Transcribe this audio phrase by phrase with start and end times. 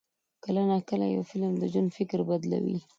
[0.43, 2.77] کله ناکله یو فلم د ژوند فکر بدلوي.